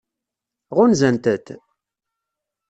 [0.77, 1.47] Ɣunzant-t?